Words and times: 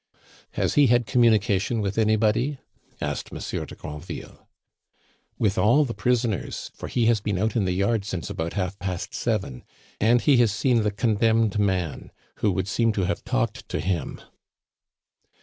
"Has 0.53 0.73
he 0.73 0.87
had 0.87 1.05
communication 1.05 1.79
with 1.79 1.95
anybody?" 1.99 2.57
asked 2.99 3.31
Monsieur 3.31 3.67
de 3.67 3.75
Granville. 3.75 4.47
"With 5.37 5.59
all 5.59 5.85
the 5.85 5.93
prisoners, 5.93 6.71
for 6.73 6.87
he 6.87 7.05
has 7.05 7.21
been 7.21 7.37
out 7.37 7.55
in 7.55 7.65
the 7.65 7.71
yard 7.71 8.03
since 8.05 8.27
about 8.27 8.53
half 8.53 8.79
past 8.79 9.13
seven. 9.13 9.63
And 9.99 10.19
he 10.21 10.37
has 10.37 10.51
seen 10.51 10.81
the 10.81 10.89
condemned 10.89 11.59
man, 11.59 12.11
who 12.37 12.51
would 12.51 12.67
seem 12.67 12.91
to 12.93 13.03
have 13.03 13.23
talked 13.23 13.69
to 13.69 13.79
him." 13.79 14.19